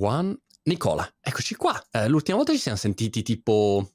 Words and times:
One. 0.00 0.36
Nicola, 0.64 1.06
eccoci 1.20 1.54
qua. 1.56 1.80
Eh, 1.90 2.08
l'ultima 2.08 2.38
volta 2.38 2.52
ci 2.52 2.58
siamo 2.58 2.76
sentiti 2.78 3.22
tipo 3.22 3.86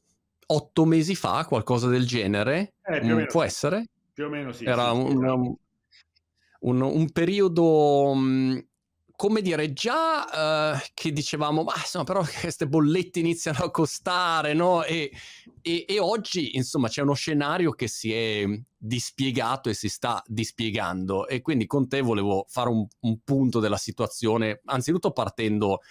otto 0.47 0.85
mesi 0.85 1.15
fa, 1.15 1.45
qualcosa 1.45 1.87
del 1.87 2.05
genere. 2.05 2.73
Eh, 2.83 3.03
Mm, 3.03 3.25
può 3.25 3.41
sì. 3.41 3.47
essere? 3.47 3.85
Più 4.13 4.25
o 4.25 4.29
meno 4.29 4.51
sì, 4.51 4.65
Era 4.65 4.91
sì, 4.91 4.97
un, 4.97 5.11
esatto. 5.23 5.59
un- 6.61 6.81
un 6.81 7.11
periodo, 7.11 8.13
mh, 8.13 8.67
come 9.19 9.41
dire, 9.41 9.73
già 9.73 10.77
eh, 10.77 10.91
che 10.93 11.11
dicevamo, 11.11 11.63
ma 11.63 11.73
insomma, 11.75 12.05
però 12.05 12.23
queste 12.39 12.69
bollette 12.69 13.19
iniziano 13.19 13.65
a 13.65 13.69
costare, 13.69 14.53
no? 14.53 14.85
E, 14.85 15.11
e- 15.61 15.83
e 15.85 15.99
oggi, 15.99 16.55
insomma, 16.55 16.87
c'è 16.87 17.01
uno 17.01 17.15
scenario 17.15 17.73
che 17.73 17.89
si 17.89 18.13
è 18.13 18.45
dispiegato 18.77 19.67
e 19.67 19.73
si 19.73 19.89
sta 19.89 20.23
dispiegando. 20.25 21.27
E 21.27 21.41
quindi 21.41 21.65
con 21.65 21.89
te 21.89 21.99
volevo 21.99 22.45
fare 22.47 22.69
un, 22.69 22.87
un 23.01 23.19
punto 23.21 23.59
della 23.59 23.75
situazione, 23.75 24.61
anzitutto 24.63 25.11
partendo, 25.11 25.81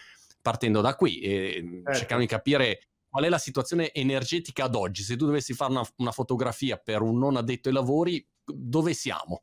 partendo 0.40 0.80
da 0.80 0.96
qui, 0.96 1.18
e 1.20 1.82
Certo. 1.84 1.98
cercando 1.98 2.22
di 2.22 2.30
capire 2.30 2.88
qual 3.10 3.24
è 3.24 3.28
la 3.28 3.36
situazione 3.36 3.92
energetica 3.92 4.64
ad 4.64 4.74
oggi. 4.74 5.02
Se 5.02 5.16
tu 5.16 5.26
dovessi 5.26 5.52
fare 5.52 5.72
una, 5.72 5.86
una 5.96 6.12
fotografia 6.12 6.78
per 6.78 7.02
un 7.02 7.18
non 7.18 7.36
addetto 7.36 7.68
ai 7.68 7.74
lavori, 7.74 8.26
dove 8.42 8.94
siamo? 8.94 9.42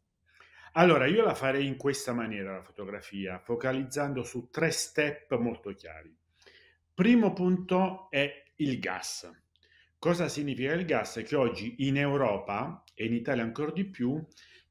Allora, 0.77 1.05
io 1.05 1.23
la 1.23 1.35
farei 1.35 1.67
in 1.67 1.77
questa 1.77 2.11
maniera 2.11 2.55
la 2.55 2.61
fotografia, 2.61 3.39
focalizzando 3.39 4.23
su 4.23 4.49
tre 4.51 4.71
step 4.71 5.37
molto 5.37 5.73
chiari. 5.73 6.13
Primo 6.93 7.31
punto 7.31 8.09
è 8.09 8.43
il 8.57 8.77
gas. 8.79 9.31
Cosa 9.97 10.27
significa 10.27 10.73
il 10.73 10.83
gas? 10.83 11.21
Che 11.25 11.35
oggi 11.37 11.87
in 11.87 11.95
Europa 11.95 12.83
e 12.93 13.05
in 13.05 13.13
Italia 13.13 13.43
ancora 13.43 13.71
di 13.71 13.85
più 13.85 14.21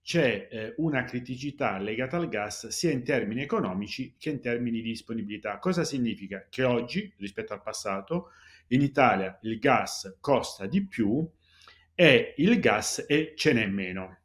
c'è 0.02 0.48
eh, 0.50 0.74
una 0.76 1.04
criticità 1.04 1.78
legata 1.78 2.18
al 2.18 2.28
gas 2.28 2.68
sia 2.68 2.90
in 2.90 3.02
termini 3.02 3.40
economici 3.40 4.14
che 4.18 4.28
in 4.28 4.40
termini 4.40 4.82
di 4.82 4.90
disponibilità. 4.90 5.58
Cosa 5.58 5.84
significa? 5.84 6.44
Che 6.50 6.64
oggi, 6.64 7.10
rispetto 7.16 7.54
al 7.54 7.62
passato, 7.62 8.32
in 8.68 8.82
Italia 8.82 9.38
il 9.40 9.58
gas 9.58 10.18
costa 10.20 10.66
di 10.66 10.84
più 10.84 11.26
e 11.94 12.34
il 12.36 12.60
gas 12.60 13.06
e 13.08 13.32
ce 13.34 13.54
n'è 13.54 13.66
meno. 13.66 14.18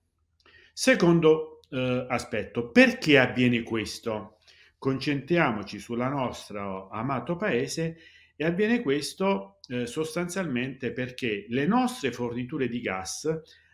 Secondo 0.73 1.58
eh, 1.69 2.05
aspetto, 2.09 2.71
perché 2.71 3.17
avviene 3.17 3.63
questo? 3.63 4.37
Concentriamoci 4.77 5.79
sul 5.79 5.97
nostro 5.97 6.89
amato 6.89 7.35
paese 7.35 7.97
e 8.35 8.45
avviene 8.45 8.81
questo 8.81 9.59
eh, 9.67 9.85
sostanzialmente 9.85 10.91
perché 10.91 11.45
le 11.49 11.67
nostre 11.67 12.11
forniture 12.11 12.69
di 12.69 12.79
gas 12.79 13.29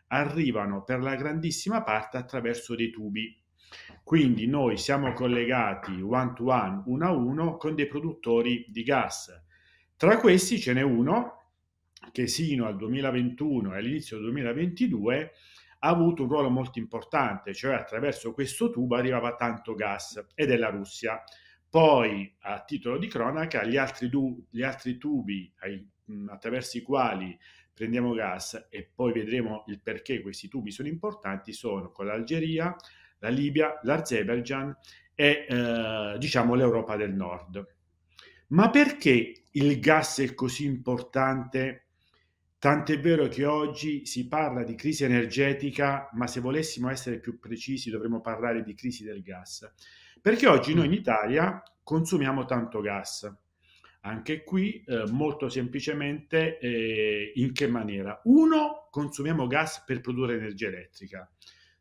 arrivano 0.07 0.83
per 0.83 1.01
la 1.01 1.15
grandissima 1.15 1.83
parte 1.83 2.17
attraverso 2.17 2.75
dei 2.75 2.89
tubi. 2.89 3.39
Quindi 4.03 4.47
noi 4.47 4.77
siamo 4.77 5.13
collegati 5.13 5.99
one 6.01 6.33
to 6.35 6.45
one, 6.45 6.83
uno 6.85 7.05
a 7.05 7.11
uno, 7.11 7.57
con 7.57 7.75
dei 7.75 7.87
produttori 7.87 8.65
di 8.67 8.83
gas. 8.83 9.31
Tra 9.97 10.17
questi 10.17 10.59
ce 10.59 10.73
n'è 10.73 10.81
uno 10.81 11.51
che 12.11 12.27
sino 12.27 12.65
al 12.65 12.77
2021 12.77 13.73
e 13.73 13.77
all'inizio 13.77 14.17
del 14.17 14.25
2022 14.25 15.31
ha 15.85 15.89
avuto 15.89 16.23
un 16.23 16.29
ruolo 16.29 16.49
molto 16.49 16.79
importante, 16.79 17.53
cioè 17.53 17.75
attraverso 17.75 18.33
questo 18.33 18.71
tubo 18.71 18.95
arrivava 18.95 19.35
tanto 19.35 19.75
gas 19.75 20.25
ed 20.33 20.49
è 20.49 20.57
la 20.57 20.69
Russia. 20.69 21.23
Poi, 21.69 22.35
a 22.39 22.63
titolo 22.63 22.97
di 22.97 23.07
cronaca, 23.07 23.63
gli 23.63 23.77
altri, 23.77 24.09
du- 24.09 24.47
gli 24.49 24.63
altri 24.63 24.97
tubi 24.97 25.53
ai- 25.59 25.87
attraverso 26.27 26.77
i 26.77 26.81
quali 26.81 27.37
prendiamo 27.71 28.13
gas 28.13 28.67
e 28.69 28.89
poi 28.93 29.13
vedremo 29.13 29.63
il 29.67 29.79
perché 29.79 30.21
questi 30.21 30.47
tubi 30.47 30.71
sono 30.71 30.87
importanti 30.87 31.53
sono 31.53 31.91
con 31.91 32.07
l'Algeria, 32.07 32.75
la 33.19 33.29
Libia, 33.29 33.79
l'Azerbaijan 33.83 34.75
e 35.13 35.45
eh, 35.47 36.15
diciamo 36.17 36.55
l'Europa 36.55 36.95
del 36.95 37.13
Nord. 37.13 37.63
Ma 38.47 38.71
perché 38.71 39.43
il 39.51 39.79
gas 39.79 40.19
è 40.19 40.33
così 40.33 40.65
importante? 40.65 41.84
Tant'è 42.65 42.99
vero 42.99 43.27
che 43.27 43.45
oggi 43.45 44.07
si 44.07 44.27
parla 44.27 44.63
di 44.63 44.73
crisi 44.73 45.03
energetica, 45.03 46.09
ma 46.13 46.25
se 46.25 46.39
volessimo 46.39 46.89
essere 46.89 47.19
più 47.19 47.37
precisi 47.37 47.91
dovremmo 47.91 48.21
parlare 48.21 48.63
di 48.63 48.73
crisi 48.73 49.03
del 49.03 49.21
gas. 49.21 49.71
Perché 50.19 50.47
oggi 50.47 50.73
noi 50.73 50.87
in 50.87 50.93
Italia 50.93 51.61
consumiamo 51.83 52.45
tanto 52.45 52.81
gas. 52.81 53.31
Anche 54.01 54.43
qui 54.43 54.83
eh, 54.83 55.03
molto 55.11 55.47
semplicemente 55.47 56.57
eh, 56.57 57.33
in 57.35 57.53
che 57.53 57.67
maniera? 57.67 58.19
Uno, 58.23 58.87
consumiamo 58.89 59.45
gas 59.45 59.83
per 59.85 60.01
produrre 60.01 60.33
energia 60.33 60.69
elettrica. 60.69 61.31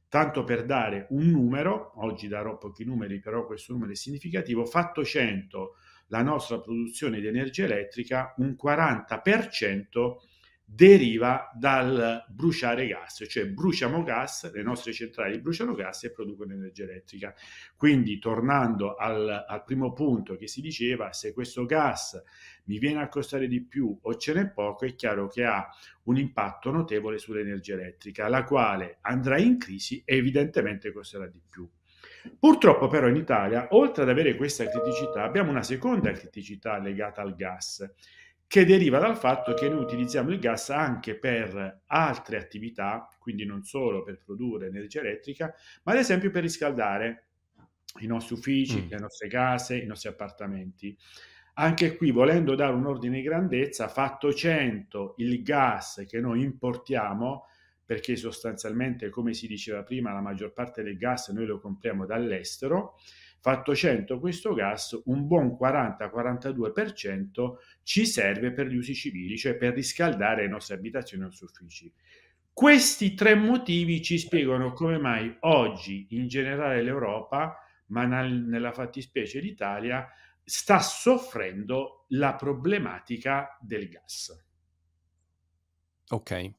Tanto 0.07 0.45
per 0.45 0.67
dare 0.67 1.07
un 1.13 1.31
numero, 1.31 1.93
oggi 1.95 2.29
darò 2.29 2.59
pochi 2.59 2.85
numeri, 2.85 3.21
però 3.21 3.47
questo 3.47 3.73
numero 3.73 3.93
è 3.93 3.97
significativo, 3.97 4.67
fatto 4.67 5.03
100 5.03 5.77
la 6.09 6.21
nostra 6.21 6.61
produzione 6.61 7.21
di 7.21 7.27
energia 7.27 7.65
elettrica, 7.65 8.35
un 8.37 8.55
40% 8.63 10.33
deriva 10.67 11.51
dal 11.55 12.25
bruciare 12.29 12.87
gas, 12.87 13.25
cioè 13.29 13.47
bruciamo 13.47 14.03
gas, 14.03 14.51
le 14.53 14.63
nostre 14.63 14.93
centrali 14.93 15.39
bruciano 15.41 15.75
gas 15.75 16.05
e 16.05 16.11
producono 16.11 16.55
energia 16.55 16.85
elettrica. 16.85 17.35
Quindi 17.77 18.19
tornando 18.19 18.95
al, 18.95 19.45
al 19.47 19.63
primo 19.65 19.93
punto 19.93 20.37
che 20.37 20.49
si 20.49 20.61
diceva, 20.61 21.13
se 21.13 21.33
questo 21.33 21.67
gas 21.67 22.21
mi 22.65 22.79
viene 22.79 23.03
a 23.03 23.09
costare 23.09 23.47
di 23.47 23.63
più 23.63 23.97
o 24.03 24.17
ce 24.17 24.33
n'è 24.33 24.51
poco, 24.51 24.87
è 24.87 24.95
chiaro 24.95 25.29
che 25.29 25.45
ha 25.45 25.69
un 26.05 26.17
impatto 26.17 26.71
notevole 26.71 27.19
sull'energia 27.19 27.75
elettrica, 27.75 28.29
la 28.29 28.45
quale 28.45 28.99
andrà 29.03 29.39
in 29.39 29.59
crisi 29.59 30.03
e 30.05 30.17
evidentemente 30.17 30.93
costerà 30.93 31.27
di 31.27 31.43
più. 31.47 31.69
Purtroppo 32.39 32.89
però 32.89 33.07
in 33.09 33.17
Italia, 33.17 33.69
oltre 33.73 34.03
ad 34.03 34.09
avere 34.09 34.35
questa 34.35 34.67
criticità, 34.67 35.25
abbiamo 35.25 35.51
una 35.51 35.63
seconda 35.63 36.11
criticità 36.13 36.79
legata 36.79 37.21
al 37.21 37.35
gas, 37.35 37.87
che 38.47 38.65
deriva 38.65 38.99
dal 38.99 39.17
fatto 39.17 39.55
che 39.55 39.69
noi 39.69 39.83
utilizziamo 39.83 40.31
il 40.31 40.39
gas 40.39 40.71
anche 40.71 41.19
per 41.19 41.83
altre 41.87 42.37
attività, 42.39 43.09
quindi 43.19 43.45
non 43.45 43.63
solo 43.65 44.03
per 44.03 44.19
produrre 44.25 44.67
energia 44.67 45.01
elettrica, 45.01 45.53
ma 45.85 45.93
ad 45.93 45.99
esempio 45.99 46.31
per 46.31 46.43
riscaldare 46.43 47.29
i 48.01 48.07
nostri 48.07 48.35
uffici, 48.35 48.83
Mm. 48.83 48.89
le 48.91 48.99
nostre 48.99 49.29
case, 49.29 49.77
i 49.79 49.87
nostri 49.87 50.09
appartamenti. 50.09 50.97
Anche 51.55 51.97
qui, 51.97 52.11
volendo 52.11 52.55
dare 52.57 52.75
un 52.75 52.87
ordine 52.87 53.17
di 53.19 53.23
grandezza, 53.23 53.87
fatto 53.89 54.33
100 54.33 55.15
il 55.19 55.43
gas 55.43 56.05
che 56.09 56.21
noi 56.21 56.43
importiamo, 56.43 57.47
perché 57.85 58.17
sostanzialmente, 58.17 59.09
come 59.11 59.35
si 59.35 59.47
diceva 59.47 59.83
prima, 59.85 60.13
la 60.13 60.21
maggior 60.21 60.53
parte 60.53 60.83
del 60.83 60.97
gas 60.97 61.29
noi 61.29 61.47
lo 61.47 61.61
compriamo 61.61 62.07
dall'estero, 62.07 62.97
fatto 63.45 63.75
100 63.75 64.21
questo 64.21 64.55
gas, 64.55 64.99
un 65.05 65.27
buon 65.27 65.59
40-42% 65.61 67.57
ci 67.83 68.07
serve 68.07 68.53
per 68.53 68.69
gli 68.69 68.77
usi 68.77 68.95
civili, 68.95 69.37
cioè 69.37 69.55
per 69.57 69.75
riscaldare 69.75 70.45
le 70.45 70.49
nostre 70.49 70.77
abitazioni 70.77 71.23
e 71.23 71.27
i 71.27 71.29
nostri 71.29 71.45
uffici. 71.45 71.93
Questi 72.51 73.13
tre 73.13 73.35
motivi 73.35 74.01
ci 74.01 74.17
spiegano 74.17 74.73
come 74.73 74.97
mai 74.97 75.37
oggi 75.41 76.07
in 76.13 76.27
generale 76.27 76.83
l'Europa, 76.83 77.59
ma 77.89 78.07
nel- 78.07 78.47
nella 78.47 78.73
fattispecie 78.73 79.41
l'Italia, 79.41 80.09
sta 80.43 80.81
soffrendo 80.81 82.07
la 82.09 82.37
problematica 82.37 83.59
del 83.61 83.91
gas. 83.91 84.43
Ok, 86.09 86.51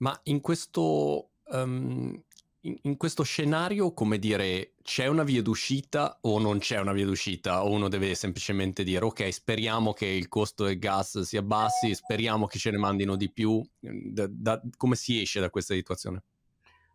ma 0.00 0.20
in 0.24 0.42
questo, 0.42 1.30
ehm, 1.50 2.24
in, 2.62 2.76
in 2.82 2.96
questo 2.96 3.22
scenario, 3.22 3.92
come 3.92 4.18
dire, 4.18 4.74
c'è 4.82 5.06
una 5.06 5.22
via 5.22 5.42
d'uscita 5.42 6.18
o 6.22 6.38
non 6.38 6.58
c'è 6.58 6.78
una 6.78 6.92
via 6.92 7.06
d'uscita? 7.06 7.64
O 7.64 7.70
uno 7.70 7.88
deve 7.88 8.14
semplicemente 8.14 8.82
dire, 8.84 9.04
ok, 9.04 9.32
speriamo 9.32 9.92
che 9.92 10.06
il 10.06 10.28
costo 10.28 10.64
del 10.64 10.78
gas 10.78 11.20
si 11.20 11.36
abbassi, 11.36 11.94
speriamo 11.94 12.46
che 12.46 12.58
ce 12.58 12.70
ne 12.70 12.78
mandino 12.78 13.16
di 13.16 13.30
più. 13.30 13.62
Da- 13.78 14.28
da- 14.28 14.60
come 14.76 14.96
si 14.96 15.20
esce 15.20 15.40
da 15.40 15.50
questa 15.50 15.74
situazione? 15.74 16.22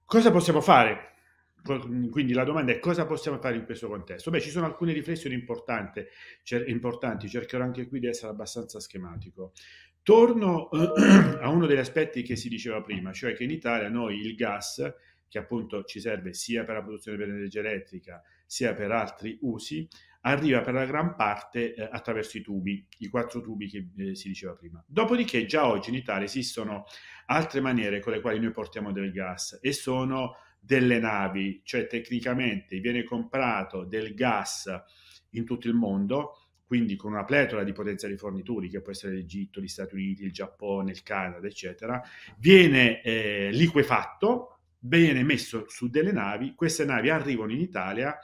Cosa 0.05 0.31
possiamo 0.31 0.61
fare? 0.61 1.13
Quindi 2.11 2.33
la 2.33 2.43
domanda 2.43 2.71
è 2.71 2.79
cosa 2.79 3.07
possiamo 3.07 3.39
fare 3.39 3.55
in 3.55 3.65
questo 3.65 3.87
contesto? 3.87 4.29
Beh, 4.29 4.39
ci 4.39 4.51
sono 4.51 4.67
alcune 4.67 4.93
riflessioni 4.93 5.33
importanti, 5.33 6.05
cer- 6.43 6.67
importanti, 6.69 7.27
cercherò 7.27 7.63
anche 7.63 7.87
qui 7.87 7.99
di 7.99 8.05
essere 8.05 8.31
abbastanza 8.31 8.79
schematico. 8.79 9.53
Torno 10.03 10.69
a 11.41 11.49
uno 11.49 11.65
degli 11.65 11.79
aspetti 11.79 12.21
che 12.21 12.35
si 12.35 12.49
diceva 12.49 12.83
prima, 12.83 13.11
cioè 13.11 13.33
che 13.33 13.45
in 13.45 13.49
Italia 13.49 13.89
noi 13.89 14.19
il 14.19 14.35
gas, 14.35 14.93
che 15.35 15.41
appunto 15.41 15.83
ci 15.83 15.99
serve 15.99 16.33
sia 16.33 16.63
per 16.63 16.75
la 16.75 16.81
produzione 16.81 17.17
per 17.17 17.27
energia 17.27 17.59
elettrica, 17.59 18.23
sia 18.45 18.73
per 18.73 18.89
altri 18.91 19.37
usi, 19.41 19.85
arriva 20.21 20.61
per 20.61 20.73
la 20.73 20.85
gran 20.85 21.13
parte 21.13 21.73
eh, 21.73 21.89
attraverso 21.91 22.37
i 22.37 22.41
tubi, 22.41 22.87
i 22.99 23.09
quattro 23.09 23.41
tubi 23.41 23.67
che 23.67 23.89
eh, 23.97 24.15
si 24.15 24.29
diceva 24.29 24.53
prima. 24.53 24.81
Dopodiché 24.87 25.45
già 25.45 25.67
oggi 25.67 25.89
in 25.89 25.97
Italia 25.97 26.23
esistono 26.23 26.85
altre 27.25 27.59
maniere 27.59 27.99
con 27.99 28.13
le 28.13 28.21
quali 28.21 28.39
noi 28.39 28.51
portiamo 28.51 28.93
del 28.93 29.11
gas 29.11 29.59
e 29.61 29.73
sono 29.73 30.37
delle 30.57 30.99
navi, 30.99 31.59
cioè 31.65 31.85
tecnicamente 31.85 32.79
viene 32.79 33.03
comprato 33.03 33.83
del 33.83 34.13
gas 34.13 34.71
in 35.31 35.43
tutto 35.43 35.67
il 35.67 35.73
mondo, 35.73 36.37
quindi 36.63 36.95
con 36.95 37.11
una 37.11 37.25
pletora 37.25 37.65
di 37.65 37.73
potenziali 37.73 38.15
fornitori, 38.15 38.69
che 38.69 38.81
può 38.81 38.93
essere 38.93 39.15
l'Egitto, 39.15 39.59
gli 39.59 39.67
Stati 39.67 39.95
Uniti, 39.95 40.23
il 40.23 40.31
Giappone, 40.31 40.91
il 40.91 41.03
Canada, 41.03 41.45
eccetera, 41.45 42.01
viene 42.37 43.01
eh, 43.01 43.49
liquefatto, 43.51 44.54
viene 44.87 45.23
messo 45.23 45.65
su 45.67 45.89
delle 45.89 46.11
navi, 46.11 46.53
queste 46.55 46.85
navi 46.85 47.09
arrivano 47.09 47.51
in 47.51 47.59
Italia 47.59 48.17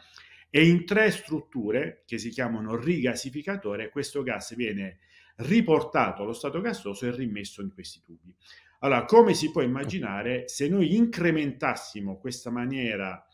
e 0.50 0.68
in 0.68 0.86
tre 0.86 1.12
strutture 1.12 2.04
che 2.06 2.18
si 2.18 2.30
chiamano 2.30 2.76
rigasificatore 2.76 3.90
questo 3.90 4.22
gas 4.22 4.56
viene 4.56 5.00
riportato 5.38 6.24
allo 6.24 6.34
stato 6.34 6.60
gassoso 6.62 7.06
e 7.06 7.16
rimesso 7.16 7.62
in 7.62 7.74
questi 7.74 8.02
tubi. 8.04 8.36
Allora, 8.80 9.06
come 9.06 9.34
si 9.34 9.52
può 9.52 9.62
immaginare, 9.62 10.48
se 10.48 10.68
noi 10.68 10.96
incrementassimo 10.96 12.18
questa 12.18 12.50
maniera 12.50 13.26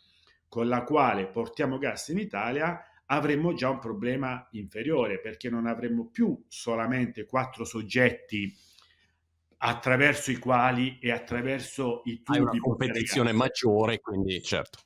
con 0.48 0.68
la 0.68 0.84
quale 0.84 1.28
portiamo 1.28 1.78
gas 1.78 2.10
in 2.10 2.20
Italia, 2.20 2.82
avremmo 3.08 3.54
già 3.54 3.70
un 3.70 3.80
problema 3.80 4.48
inferiore 4.52 5.20
perché 5.20 5.50
non 5.50 5.66
avremmo 5.66 6.10
più 6.10 6.46
solamente 6.48 7.26
quattro 7.26 7.64
soggetti 7.64 8.54
attraverso 9.58 10.32
i 10.32 10.38
quali 10.38 11.00
e 11.00 11.12
attraverso 11.12 12.02
i 12.06 12.22
tubi. 12.22 12.38
Hai 12.38 12.44
una 12.44 12.58
competizione 12.60 13.32
maggiore, 13.32 14.00
quindi 14.00 14.42
certo. 14.42 14.80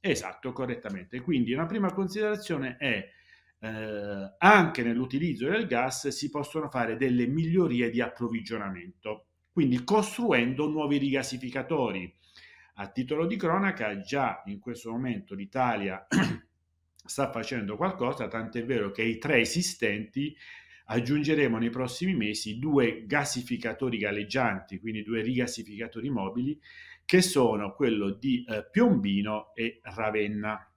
Esatto, 0.00 0.52
correttamente. 0.52 1.20
Quindi 1.20 1.52
una 1.52 1.66
prima 1.66 1.92
considerazione 1.92 2.76
è 2.76 3.08
eh, 3.58 4.34
anche 4.38 4.82
nell'utilizzo 4.82 5.48
del 5.48 5.66
gas 5.66 6.08
si 6.08 6.30
possono 6.30 6.68
fare 6.68 6.96
delle 6.96 7.26
migliorie 7.26 7.90
di 7.90 8.00
approvvigionamento, 8.00 9.26
quindi 9.52 9.82
costruendo 9.84 10.68
nuovi 10.68 10.98
rigasificatori. 10.98 12.14
A 12.78 12.88
titolo 12.88 13.26
di 13.26 13.36
cronaca, 13.36 14.00
già 14.00 14.42
in 14.46 14.60
questo 14.60 14.90
momento 14.90 15.34
l'Italia 15.34 16.06
sta 17.04 17.30
facendo 17.30 17.76
qualcosa, 17.76 18.28
tant'è 18.28 18.64
vero 18.64 18.90
che 18.90 19.02
i 19.02 19.18
tre 19.18 19.40
esistenti 19.40 20.36
aggiungeremo 20.86 21.58
nei 21.58 21.70
prossimi 21.70 22.14
mesi 22.14 22.58
due 22.58 23.04
gasificatori 23.06 23.98
galleggianti, 23.98 24.78
quindi 24.78 25.02
due 25.02 25.22
rigasificatori 25.22 26.10
mobili, 26.10 26.58
che 27.04 27.22
sono 27.22 27.74
quello 27.74 28.10
di 28.10 28.44
eh, 28.48 28.68
Piombino 28.70 29.54
e 29.54 29.80
Ravenna. 29.82 30.70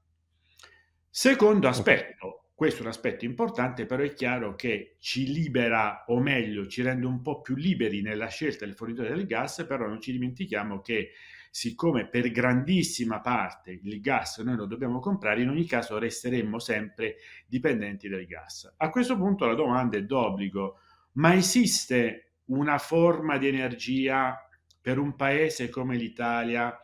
Secondo 1.09 1.67
aspetto, 1.67 2.51
questo 2.53 2.79
è 2.79 2.83
un 2.83 2.89
aspetto 2.89 3.25
importante, 3.25 3.85
però 3.85 4.03
è 4.03 4.13
chiaro 4.13 4.55
che 4.55 4.97
ci 4.99 5.31
libera, 5.31 6.03
o 6.07 6.19
meglio, 6.19 6.67
ci 6.67 6.81
rende 6.81 7.05
un 7.05 7.21
po' 7.21 7.41
più 7.41 7.55
liberi 7.55 8.01
nella 8.01 8.27
scelta 8.27 8.65
del 8.65 8.75
fornitore 8.75 9.09
del 9.09 9.25
gas, 9.25 9.65
però 9.67 9.87
non 9.87 10.01
ci 10.01 10.11
dimentichiamo 10.11 10.81
che 10.81 11.11
siccome 11.51 12.07
per 12.07 12.29
grandissima 12.31 13.19
parte 13.21 13.79
il 13.81 13.99
gas 14.01 14.37
noi 14.39 14.55
lo 14.55 14.65
dobbiamo 14.65 14.99
comprare, 14.99 15.41
in 15.41 15.49
ogni 15.49 15.65
caso 15.65 15.97
resteremmo 15.97 16.59
sempre 16.59 17.15
dipendenti 17.47 18.07
dal 18.07 18.25
gas. 18.25 18.73
A 18.77 18.89
questo 18.89 19.17
punto 19.17 19.45
la 19.45 19.55
domanda 19.55 19.97
è 19.97 20.03
d'obbligo, 20.03 20.79
ma 21.13 21.33
esiste 21.33 22.33
una 22.45 22.77
forma 22.77 23.37
di 23.37 23.47
energia 23.47 24.37
per 24.81 24.97
un 24.97 25.15
paese 25.15 25.69
come 25.69 25.97
l'Italia 25.97 26.77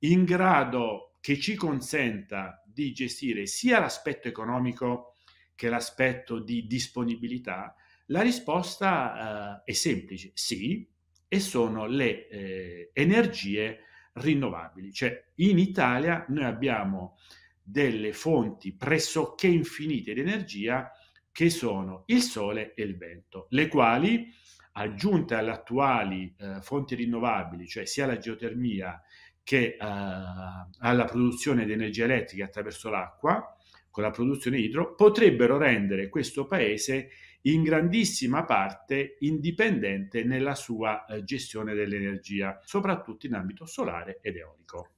in 0.00 0.24
grado 0.24 1.16
che 1.20 1.38
ci 1.38 1.54
consenta 1.54 2.62
di 2.64 2.92
gestire 2.92 3.46
sia 3.46 3.80
l'aspetto 3.80 4.28
economico 4.28 5.14
che 5.54 5.68
l'aspetto 5.68 6.38
di 6.38 6.66
disponibilità? 6.66 7.74
La 8.06 8.20
risposta 8.20 9.62
eh, 9.64 9.70
è 9.70 9.72
semplice, 9.72 10.30
sì, 10.34 10.88
e 11.28 11.40
sono 11.40 11.86
le 11.86 12.28
eh, 12.28 12.90
energie 12.92 13.80
rinnovabili. 14.16 14.92
Cioè 14.92 15.24
in 15.36 15.58
Italia 15.58 16.24
noi 16.28 16.44
abbiamo 16.44 17.18
delle 17.62 18.12
fonti 18.12 18.74
pressoché 18.74 19.46
infinite 19.48 20.14
di 20.14 20.20
energia 20.20 20.90
che 21.32 21.50
sono 21.50 22.04
il 22.06 22.22
sole 22.22 22.74
e 22.74 22.82
il 22.82 22.96
vento, 22.96 23.46
le 23.50 23.68
quali 23.68 24.32
aggiunte 24.72 25.34
alle 25.34 25.50
attuali 25.50 26.34
eh, 26.38 26.60
fonti 26.60 26.94
rinnovabili, 26.94 27.66
cioè 27.66 27.86
sia 27.86 28.06
la 28.06 28.18
geotermia 28.18 29.02
che 29.42 29.76
eh, 29.78 29.78
alla 29.78 31.04
produzione 31.04 31.64
di 31.64 31.72
energia 31.72 32.04
elettrica 32.04 32.44
attraverso 32.44 32.88
l'acqua, 32.90 33.54
con 33.90 34.02
la 34.02 34.10
produzione 34.10 34.58
idro, 34.58 34.94
potrebbero 34.94 35.56
rendere 35.56 36.08
questo 36.08 36.46
paese 36.46 37.08
in 37.46 37.62
grandissima 37.62 38.44
parte 38.44 39.16
indipendente 39.20 40.24
nella 40.24 40.54
sua 40.54 41.04
eh, 41.04 41.24
gestione 41.24 41.74
dell'energia, 41.74 42.60
soprattutto 42.64 43.26
in 43.26 43.34
ambito 43.34 43.66
solare 43.66 44.18
ed 44.22 44.36
eolico. 44.36 44.90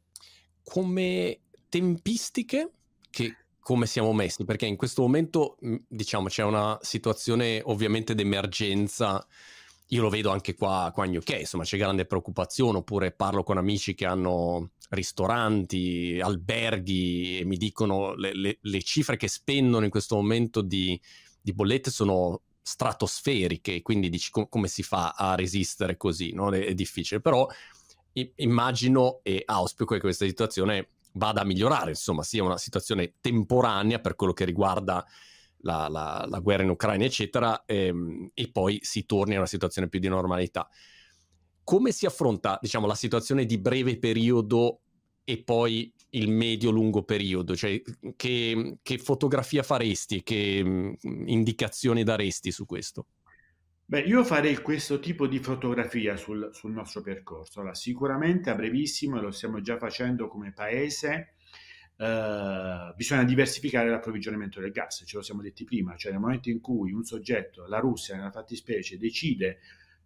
Come 0.63 1.41
tempistiche, 1.69 2.71
che 3.11 3.37
come 3.61 3.87
siamo 3.87 4.13
messi? 4.15 4.45
Perché 4.45 4.65
in 4.65 4.77
questo 4.77 5.03
momento, 5.03 5.59
diciamo, 5.61 6.29
c'è 6.29 6.43
una 6.43 6.79
situazione 6.81 7.61
ovviamente 7.65 8.15
d'emergenza. 8.15 9.27
Io 9.89 10.03
lo 10.03 10.09
vedo 10.09 10.31
anche 10.31 10.55
qua, 10.55 10.91
qua 10.95 11.05
in 11.05 11.17
UK, 11.17 11.41
insomma, 11.41 11.65
c'è 11.65 11.77
grande 11.77 12.07
preoccupazione, 12.07 12.79
oppure 12.79 13.13
parlo 13.13 13.43
con 13.43 13.59
amici 13.59 13.95
che 13.95 14.07
hanno 14.07 14.71
ristoranti, 14.91 16.19
alberghi 16.23 17.41
e 17.41 17.45
mi 17.45 17.59
dicono 17.59 18.15
le, 18.15 18.35
le, 18.35 18.59
le 18.59 18.83
cifre 18.83 19.19
che 19.19 19.29
spendono 19.29 19.85
in 19.85 19.91
questo 19.91 20.15
momento 20.15 20.63
di, 20.63 20.99
di 21.49 21.55
bollette 21.55 21.91
sono 21.91 22.43
stratosferiche, 22.61 23.81
quindi 23.81 24.11
dici 24.11 24.31
com- 24.31 24.49
come 24.49 24.69
si 24.69 24.83
fa 24.83 25.15
a 25.17 25.35
resistere 25.35 25.97
così, 25.97 26.33
no? 26.33 26.51
è, 26.51 26.67
è, 26.67 26.75
difficile, 26.75 27.21
però 27.21 27.47
i- 28.13 28.31
immagino 28.37 29.21
e 29.23 29.43
auspico 29.47 29.95
che 29.95 30.01
questa 30.01 30.27
situazione 30.27 30.91
vada 31.13 31.41
a 31.41 31.45
migliorare, 31.45 31.91
insomma 31.91 32.23
sia 32.23 32.45
una 32.45 32.59
situazione 32.59 33.15
temporanea 33.21 33.99
per 33.99 34.15
quello 34.15 34.35
che 34.35 34.45
riguarda 34.45 35.05
la, 35.63 35.89
la, 35.89 36.27
la 36.29 36.39
guerra 36.41 36.63
in 36.63 36.69
Ucraina, 36.69 37.05
eccetera, 37.05 37.65
ehm, 37.65 38.31
e 38.35 38.51
poi 38.51 38.79
si 38.83 39.07
torni 39.07 39.35
a 39.35 39.39
una 39.39 39.47
situazione 39.47 39.89
più 39.89 39.99
di 39.99 40.09
normalità. 40.09 40.69
Come 41.65 41.91
si 41.91 42.05
affronta, 42.05 42.59
diciamo, 42.61 42.87
la 42.87 42.95
situazione 42.95 43.47
di 43.47 43.59
breve 43.59 43.99
periodo 43.99 44.81
e 45.25 45.43
poi 45.43 45.93
il 46.11 46.31
medio-lungo 46.31 47.03
periodo? 47.03 47.55
Cioè, 47.55 47.81
che, 48.17 48.79
che 48.83 48.99
fotografia 48.99 49.63
faresti, 49.63 50.23
che 50.23 50.63
mh, 50.63 50.97
indicazioni 51.27 52.03
daresti 52.03 52.51
su 52.51 52.67
questo? 52.67 53.07
Beh, 53.85 54.01
io 54.01 54.23
farei 54.23 54.61
questo 54.61 55.01
tipo 55.01 55.27
di 55.27 55.39
fotografia 55.39 56.17
sul, 56.17 56.51
sul 56.53 56.73
nostro 56.73 57.01
percorso. 57.01 57.61
Allora, 57.61 57.75
sicuramente 57.75 58.51
a 58.51 58.55
brevissimo, 58.55 59.19
e 59.19 59.23
lo 59.23 59.31
stiamo 59.31 59.63
già 59.63 59.79
facendo 59.79 60.29
come 60.29 60.53
paese, 60.53 61.37
eh, 61.97 62.93
bisogna 62.95 63.25
diversificare 63.25 63.89
l'approvvigionamento 63.89 64.61
del 64.61 64.73
gas, 64.73 65.03
ce 65.07 65.17
lo 65.17 65.23
siamo 65.23 65.43
detti 65.43 65.65
prima, 65.65 65.97
cioè 65.97 66.13
nel 66.13 66.21
momento 66.21 66.51
in 66.51 66.61
cui 66.61 66.93
un 66.93 67.03
soggetto, 67.03 67.67
la 67.67 67.79
Russia 67.79 68.15
nella 68.15 68.31
fattispecie, 68.31 68.99
decide 68.99 69.59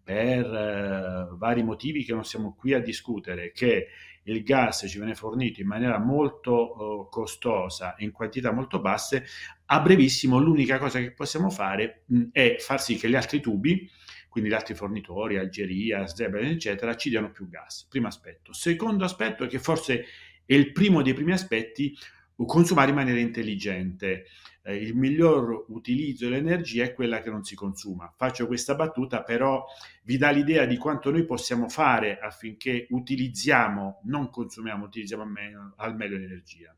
per 0.02 0.44
eh, 0.44 1.37
vari 1.37 1.62
motivi 1.62 2.04
che 2.04 2.12
non 2.12 2.25
siamo 2.25 2.54
qui 2.54 2.75
a 2.75 2.81
discutere, 2.81 3.52
che 3.52 3.88
il 4.25 4.43
gas 4.43 4.84
ci 4.88 4.99
viene 4.99 5.14
fornito 5.14 5.60
in 5.60 5.66
maniera 5.66 5.99
molto 5.99 7.06
eh, 7.06 7.08
costosa 7.10 7.94
e 7.96 8.04
in 8.04 8.12
quantità 8.12 8.52
molto 8.52 8.81
basse, 8.81 9.25
a 9.66 9.81
brevissimo 9.81 10.38
l'unica 10.38 10.78
cosa 10.78 11.00
che 11.00 11.12
possiamo 11.12 11.50
fare 11.50 12.02
mh, 12.06 12.22
è 12.32 12.56
far 12.58 12.81
sì 12.81 12.96
che 12.96 13.08
gli 13.08 13.16
altri 13.16 13.40
tubi, 13.40 13.88
quindi 14.29 14.50
gli 14.50 14.55
altri 14.55 14.74
fornitori, 14.74 15.36
Algeria, 15.36 16.06
Zebra, 16.06 16.41
eccetera, 16.41 16.96
ci 16.96 17.10
diano 17.10 17.31
più 17.31 17.48
gas. 17.48 17.86
Primo 17.88 18.06
aspetto. 18.06 18.55
Secondo 18.55 19.05
aspetto 19.05 19.46
che 19.46 19.58
forse 19.58 20.05
è 20.46 20.55
il 20.55 20.72
primo 20.72 21.03
dei 21.03 21.12
primi 21.12 21.32
aspetti, 21.32 21.94
consumare 22.36 22.91
in 22.91 22.96
maniera 22.96 23.20
intelligente 23.20 24.24
eh, 24.62 24.77
il 24.77 24.94
miglior 24.96 25.67
utilizzo 25.69 26.29
dell'energia 26.29 26.84
è 26.84 26.94
quella 26.94 27.20
che 27.20 27.31
non 27.31 27.44
si 27.44 27.55
consuma. 27.55 28.12
Faccio 28.17 28.46
questa 28.46 28.74
battuta, 28.74 29.22
però 29.22 29.65
vi 30.05 30.17
dà 30.17 30.31
l'idea 30.31 30.65
di 30.65 30.77
quanto 30.77 31.10
noi 31.10 31.24
possiamo 31.24 31.69
fare 31.69 32.19
affinché 32.19 32.86
utilizziamo, 32.91 34.03
non 34.05 34.31
consumiamo, 34.31 34.84
utilizziamo 34.84 35.22
al 35.22 35.31
meglio, 35.31 35.72
al 35.77 35.96
meglio 35.96 36.17
l'energia. 36.17 36.74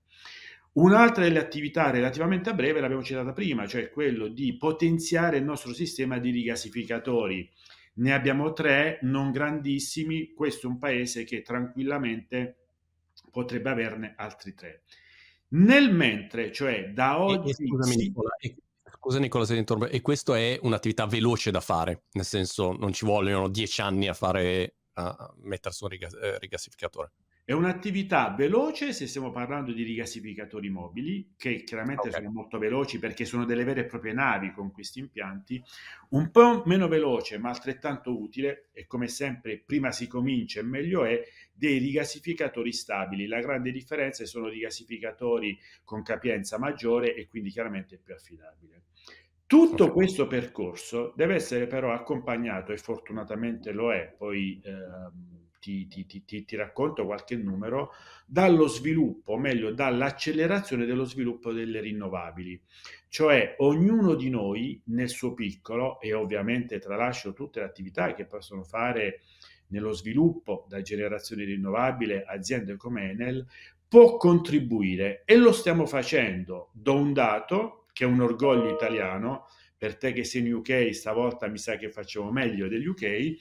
Un'altra 0.75 1.23
delle 1.23 1.39
attività 1.39 1.91
relativamente 1.91 2.51
a 2.51 2.55
breve 2.55 2.81
l'abbiamo 2.81 3.05
citata 3.05 3.33
prima, 3.33 3.67
cioè 3.67 3.91
quello 3.91 4.27
di 4.27 4.57
potenziare 4.57 5.37
il 5.37 5.45
nostro 5.45 5.73
sistema 5.73 6.19
di 6.19 6.31
rigasificatori. 6.31 7.49
Ne 7.97 8.13
abbiamo 8.13 8.53
tre, 8.53 8.99
non 9.03 9.31
grandissimi, 9.31 10.33
questo 10.33 10.67
è 10.67 10.71
un 10.71 10.79
paese 10.79 11.23
che 11.23 11.43
tranquillamente 11.43 12.57
potrebbe 13.31 13.71
averne 13.71 14.15
altri 14.17 14.53
tre. 14.55 14.83
Nel 15.55 15.93
mentre, 15.93 16.53
cioè 16.53 16.91
da 16.91 17.21
oggi... 17.21 17.51
E, 17.51 17.55
scusami, 17.55 17.93
sì. 17.93 17.97
Nicola, 17.97 18.37
e, 18.39 18.57
scusa 18.99 19.19
Nicola 19.19 19.45
se 19.45 19.57
interrompo, 19.57 19.89
e 19.89 20.01
questo 20.01 20.35
è 20.35 20.59
un'attività 20.63 21.07
veloce 21.07 21.51
da 21.51 21.61
fare, 21.61 22.05
nel 22.13 22.25
senso 22.25 22.73
non 22.73 22.93
ci 22.93 23.05
vogliono 23.05 23.49
dieci 23.49 23.81
anni 23.81 24.09
a 24.09 24.15
fare, 24.15 24.77
a 24.95 25.35
mettere 25.43 25.75
su 25.75 25.85
un 25.85 25.91
rigas- 25.91 26.15
eh, 26.15 26.39
rigassificatore. 26.39 27.13
È 27.47 27.53
un'attività 27.53 28.35
veloce 28.35 28.95
se 28.95 29.07
stiamo 29.07 29.31
parlando 29.31 29.73
di 29.73 29.83
rigassificatori 29.83 30.71
mobili, 30.71 31.35
che 31.37 31.63
chiaramente 31.63 32.09
okay. 32.09 32.23
sono 32.23 32.33
molto 32.33 32.57
veloci 32.57 32.99
perché 32.99 33.27
sono 33.27 33.45
delle 33.45 33.65
vere 33.65 33.83
e 33.83 33.85
proprie 33.85 34.15
navi 34.15 34.51
con 34.51 34.73
questi 34.73 35.01
impianti, 35.01 35.63
un 36.11 36.31
po' 36.31 36.63
meno 36.65 36.89
veloce 36.89 37.37
ma 37.37 37.51
altrettanto 37.51 38.19
utile 38.19 38.71
e 38.73 38.87
come 38.87 39.09
sempre 39.09 39.59
prima 39.59 39.93
si 39.93 40.07
comincia 40.07 40.61
e 40.61 40.63
meglio 40.63 41.05
è 41.05 41.23
dei 41.53 41.77
rigassificatori 41.77 42.73
stabili. 42.73 43.27
La 43.27 43.41
grande 43.41 43.73
differenza 43.73 44.25
sono 44.25 44.49
rigassificatori 44.49 45.59
con 45.85 46.03
capienza 46.03 46.59
maggiore 46.59 47.15
e 47.15 47.27
quindi 47.27 47.51
chiaramente 47.51 47.99
più 47.99 48.15
affidabile. 48.15 48.85
Tutto 49.47 49.93
questo 49.93 50.27
percorso 50.27 51.13
deve 51.15 51.35
essere 51.35 51.67
però 51.67 51.93
accompagnato, 51.93 52.73
e 52.73 52.79
fortunatamente 52.79 53.71
lo 53.73 53.93
è, 53.93 54.15
poi 54.17 54.59
eh, 54.65 55.43
ti, 55.89 56.07
ti, 56.07 56.25
ti, 56.25 56.45
ti, 56.45 56.57
racconto 56.57 57.07
qualche 57.07 57.37
numero, 57.37 57.93
dallo 58.27 58.67
sviluppo, 58.67 59.33
o 59.33 59.39
meglio 59.39 59.73
dall'accelerazione 59.73 60.85
dello 60.85 61.05
sviluppo 61.05 61.53
delle 61.53 61.81
rinnovabili. 61.81 62.61
Cioè 63.09 63.55
ognuno 63.59 64.15
di 64.15 64.29
noi 64.29 64.81
nel 64.87 65.09
suo 65.09 65.33
piccolo, 65.33 66.01
e 66.01 66.13
ovviamente 66.13 66.79
tralascio 66.79 67.33
tutte 67.33 67.61
le 67.61 67.67
attività 67.67 68.13
che 68.13 68.27
possono 68.27 68.63
fare 68.63 69.23
nello 69.69 69.93
sviluppo 69.93 70.67
da 70.69 70.83
generazione 70.83 71.45
rinnovabile 71.45 72.25
aziende 72.25 72.77
come 72.77 73.11
Enel, 73.11 73.47
può 73.89 74.19
contribuire 74.19 75.23
e 75.25 75.37
lo 75.37 75.53
stiamo 75.53 75.87
facendo. 75.87 76.71
Do 76.73 76.95
un 76.95 77.15
dato 77.15 77.87
che 77.93 78.05
è 78.05 78.07
un 78.07 78.21
orgoglio 78.21 78.69
italiano, 78.71 79.47
per 79.79 79.97
te 79.97 80.13
che 80.13 80.25
sei 80.25 80.43
in 80.43 80.53
UK 80.53 80.95
stavolta 80.95 81.47
mi 81.47 81.59
sa 81.59 81.77
che 81.77 81.91
facciamo 81.91 82.31
meglio 82.31 82.69
degli 82.69 82.87
UK, 82.87 83.37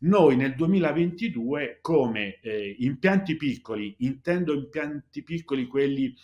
noi 0.00 0.36
nel 0.36 0.54
2022 0.54 1.78
come 1.80 2.38
eh, 2.40 2.76
impianti 2.78 3.36
piccoli, 3.36 3.96
intendo 3.98 4.54
impianti 4.54 5.22
piccoli 5.22 5.66
quelli 5.66 6.14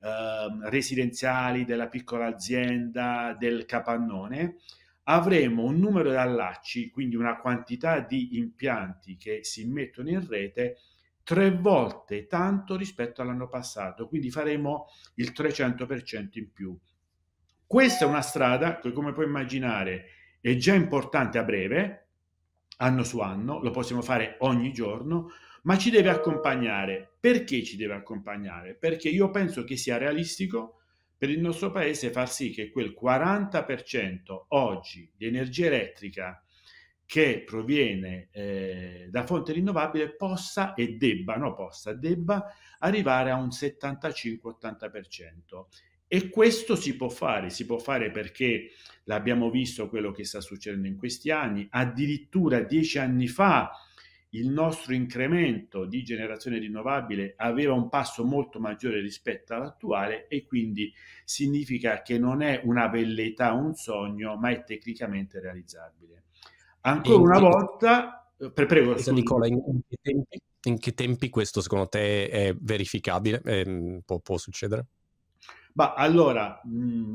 eh, 0.00 0.68
residenziali 0.68 1.64
della 1.64 1.88
piccola 1.88 2.26
azienda, 2.26 3.36
del 3.38 3.66
capannone, 3.66 4.56
avremo 5.04 5.64
un 5.64 5.78
numero 5.78 6.10
di 6.10 6.16
allacci, 6.16 6.90
quindi 6.90 7.16
una 7.16 7.36
quantità 7.36 8.00
di 8.00 8.38
impianti 8.38 9.16
che 9.16 9.40
si 9.42 9.66
mettono 9.66 10.08
in 10.08 10.26
rete 10.26 10.78
tre 11.22 11.50
volte 11.50 12.26
tanto 12.26 12.76
rispetto 12.76 13.20
all'anno 13.20 13.48
passato, 13.48 14.08
quindi 14.08 14.30
faremo 14.30 14.86
il 15.14 15.32
300% 15.36 16.38
in 16.38 16.52
più. 16.52 16.76
Questa 17.66 18.04
è 18.04 18.08
una 18.08 18.20
strada 18.20 18.78
che, 18.78 18.92
come 18.92 19.12
puoi 19.12 19.26
immaginare, 19.26 20.04
è 20.40 20.54
già 20.54 20.74
importante 20.74 21.38
a 21.38 21.42
breve, 21.42 22.05
anno 22.76 23.04
su 23.04 23.20
anno, 23.20 23.62
lo 23.62 23.70
possiamo 23.70 24.02
fare 24.02 24.36
ogni 24.40 24.72
giorno, 24.72 25.30
ma 25.62 25.78
ci 25.78 25.90
deve 25.90 26.10
accompagnare. 26.10 27.16
Perché 27.18 27.62
ci 27.62 27.76
deve 27.76 27.94
accompagnare? 27.94 28.74
Perché 28.74 29.08
io 29.08 29.30
penso 29.30 29.64
che 29.64 29.76
sia 29.76 29.98
realistico 29.98 30.80
per 31.18 31.30
il 31.30 31.40
nostro 31.40 31.70
paese 31.70 32.10
far 32.10 32.30
sì 32.30 32.50
che 32.50 32.70
quel 32.70 32.94
40% 33.00 34.46
oggi 34.48 35.10
di 35.16 35.26
energia 35.26 35.66
elettrica 35.66 36.40
che 37.06 37.44
proviene 37.46 38.28
eh, 38.32 39.06
da 39.10 39.24
fonte 39.24 39.52
rinnovabile 39.52 40.16
possa 40.16 40.74
e 40.74 40.96
debba, 40.96 41.36
no 41.36 41.54
possa, 41.54 41.94
debba 41.94 42.44
arrivare 42.80 43.30
a 43.30 43.36
un 43.36 43.48
75-80%. 43.48 45.66
E 46.08 46.28
questo 46.28 46.76
si 46.76 46.96
può 46.96 47.08
fare, 47.08 47.50
si 47.50 47.66
può 47.66 47.78
fare 47.78 48.10
perché 48.10 48.70
l'abbiamo 49.04 49.50
visto 49.50 49.88
quello 49.88 50.12
che 50.12 50.24
sta 50.24 50.40
succedendo 50.40 50.86
in 50.86 50.96
questi 50.96 51.30
anni, 51.30 51.66
addirittura 51.70 52.60
dieci 52.60 52.98
anni 52.98 53.26
fa 53.26 53.70
il 54.30 54.50
nostro 54.50 54.92
incremento 54.92 55.84
di 55.84 56.02
generazione 56.02 56.58
rinnovabile 56.58 57.34
aveva 57.36 57.72
un 57.72 57.88
passo 57.88 58.24
molto 58.24 58.58
maggiore 58.60 59.00
rispetto 59.00 59.54
all'attuale 59.54 60.26
e 60.28 60.44
quindi 60.44 60.92
significa 61.24 62.02
che 62.02 62.18
non 62.18 62.42
è 62.42 62.60
una 62.64 62.88
velleità, 62.88 63.52
un 63.52 63.74
sogno, 63.74 64.36
ma 64.36 64.50
è 64.50 64.64
tecnicamente 64.64 65.40
realizzabile. 65.40 66.24
Ancora 66.82 67.38
una 67.38 67.38
volta, 67.38 68.32
eh, 68.36 68.50
pre- 68.50 68.66
prego. 68.66 68.96
Scusa, 68.96 69.12
Nicola, 69.12 69.46
in, 69.46 69.54
in, 69.54 69.80
che 69.88 69.96
tempi, 70.00 70.40
in, 70.64 70.78
che 70.78 70.92
tempi, 70.92 71.28
questo 71.30 71.60
secondo 71.60 71.88
te 71.88 72.28
è 72.28 72.54
verificabile? 72.54 73.40
Eh, 73.44 74.00
può, 74.04 74.18
può 74.18 74.36
succedere? 74.36 74.86
Ma 75.76 75.92
allora, 75.92 76.62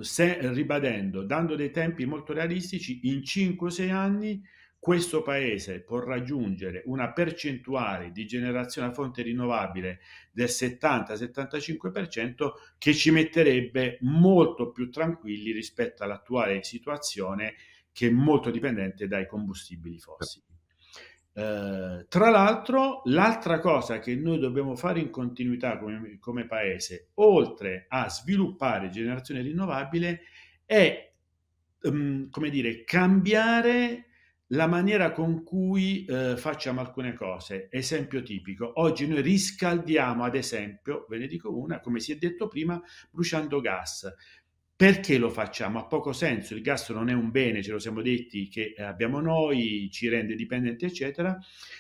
se 0.02 0.38
ribadendo, 0.54 1.24
dando 1.24 1.56
dei 1.56 1.72
tempi 1.72 2.06
molto 2.06 2.32
realistici, 2.32 3.00
in 3.04 3.22
5-6 3.22 3.90
anni 3.90 4.40
questo 4.78 5.24
paese 5.24 5.82
può 5.82 6.00
raggiungere 6.00 6.84
una 6.86 7.12
percentuale 7.12 8.12
di 8.12 8.26
generazione 8.26 8.90
a 8.90 8.94
fonte 8.94 9.24
rinnovabile 9.24 10.02
del 10.32 10.48
70-75% 10.48 12.52
che 12.78 12.94
ci 12.94 13.10
metterebbe 13.10 13.98
molto 14.02 14.72
più 14.72 14.92
tranquilli 14.92 15.52
rispetto 15.52 16.04
all'attuale 16.04 16.64
situazione 16.64 17.56
che 17.92 18.08
è 18.08 18.12
molto 18.12 18.52
dipendente 18.52 19.08
dai 19.08 19.28
combustibili 19.28 19.98
fossili. 19.98 20.51
Eh, 21.34 22.06
tra 22.10 22.30
l'altro, 22.30 23.02
l'altra 23.06 23.60
cosa 23.60 24.00
che 24.00 24.16
noi 24.16 24.40
dobbiamo 24.40 24.76
fare 24.76 25.00
in 25.00 25.10
continuità 25.10 25.78
come, 25.78 26.18
come 26.20 26.46
paese, 26.46 27.12
oltre 27.16 27.86
a 27.88 28.10
sviluppare 28.10 28.90
generazione 28.90 29.42
rinnovabile, 29.42 30.22
è 30.66 31.14
um, 31.84 32.30
come 32.30 32.50
dire, 32.50 32.84
cambiare 32.84 34.06
la 34.48 34.68
maniera 34.68 35.12
con 35.12 35.44
cui 35.44 36.04
eh, 36.04 36.36
facciamo 36.36 36.82
alcune 36.82 37.14
cose. 37.14 37.68
Esempio 37.72 38.22
tipico, 38.22 38.82
oggi 38.82 39.08
noi 39.08 39.22
riscaldiamo, 39.22 40.26
ad 40.26 40.36
esempio, 40.36 41.06
ve 41.08 41.20
ne 41.20 41.28
dico 41.28 41.58
una, 41.58 41.80
come 41.80 42.00
si 42.00 42.12
è 42.12 42.18
detto 42.18 42.48
prima, 42.48 42.82
bruciando 43.10 43.62
gas. 43.62 44.14
Perché 44.82 45.20
lo 45.20 45.30
facciamo? 45.30 45.78
Ha 45.78 45.86
poco 45.86 46.12
senso, 46.12 46.56
il 46.56 46.64
gas 46.64 46.90
non 46.90 47.08
è 47.08 47.14
un 47.14 47.30
bene, 47.30 47.62
ce 47.62 47.70
lo 47.70 47.78
siamo 47.78 48.02
detti 48.02 48.48
che 48.48 48.74
eh, 48.76 48.82
abbiamo 48.82 49.20
noi, 49.20 49.90
ci 49.92 50.10
rende 50.10 50.34
dipendenti, 50.34 50.86
eccetera. 50.86 51.38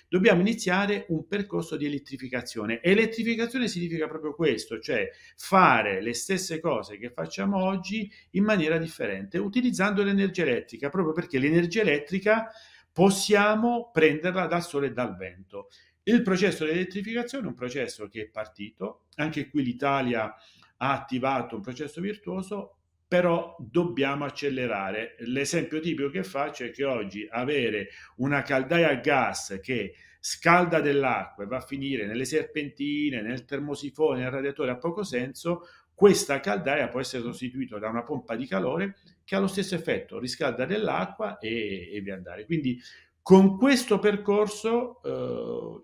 Dobbiamo 0.07 0.41
iniziare 0.41 1.07
un 1.07 1.25
percorso 1.25 1.77
di 1.77 1.87
elettrificazione. 1.87 2.79
Elettrificazione 2.79 3.67
significa 3.67 4.07
proprio 4.07 4.35
questo, 4.35 4.79
cioè 4.79 5.09
fare 5.35 5.99
le 5.99 6.13
stesse 6.13 6.59
cose 6.59 6.99
che 6.99 7.09
facciamo 7.09 7.63
oggi 7.63 8.07
in 8.33 8.43
maniera 8.43 8.77
differente, 8.77 9.39
utilizzando 9.39 10.03
l'energia 10.03 10.43
elettrica, 10.43 10.89
proprio 10.89 11.15
perché 11.15 11.39
l'energia 11.39 11.81
elettrica 11.81 12.51
possiamo 12.93 13.89
prenderla 13.91 14.45
dal 14.45 14.63
sole 14.63 14.85
e 14.85 14.93
dal 14.93 15.15
vento. 15.15 15.69
Il 16.03 16.21
processo 16.21 16.65
di 16.65 16.69
elettrificazione 16.69 17.45
è 17.45 17.47
un 17.47 17.55
processo 17.55 18.07
che 18.07 18.21
è 18.21 18.27
partito, 18.27 19.05
anche 19.15 19.49
qui 19.49 19.63
l'Italia 19.63 20.31
ha 20.77 20.93
attivato 20.93 21.55
un 21.55 21.61
processo 21.61 21.99
virtuoso 21.99 22.75
però 23.11 23.57
dobbiamo 23.59 24.23
accelerare. 24.23 25.15
L'esempio 25.25 25.81
tipico 25.81 26.09
che 26.09 26.23
faccio 26.23 26.63
è 26.63 26.71
che 26.71 26.85
oggi 26.85 27.27
avere 27.29 27.89
una 28.19 28.41
caldaia 28.41 28.87
a 28.87 28.95
gas 28.95 29.59
che 29.61 29.95
scalda 30.17 30.79
dell'acqua 30.79 31.43
e 31.43 31.47
va 31.47 31.57
a 31.57 31.61
finire 31.61 32.05
nelle 32.05 32.23
serpentine, 32.23 33.21
nel 33.21 33.43
termosifone, 33.43 34.21
nel 34.21 34.31
radiatore 34.31 34.71
ha 34.71 34.77
poco 34.77 35.03
senso, 35.03 35.67
questa 35.93 36.39
caldaia 36.39 36.87
può 36.87 37.01
essere 37.01 37.21
sostituita 37.21 37.79
da 37.79 37.89
una 37.89 38.03
pompa 38.03 38.37
di 38.37 38.47
calore 38.47 38.95
che 39.25 39.35
ha 39.35 39.39
lo 39.39 39.47
stesso 39.47 39.75
effetto, 39.75 40.17
riscalda 40.17 40.63
dell'acqua 40.63 41.37
e, 41.37 41.89
e 41.93 41.99
via 41.99 42.13
andare. 42.13 42.45
Quindi 42.45 42.79
con 43.21 43.57
questo 43.57 43.99
percorso 43.99 45.01
eh, 45.03 45.83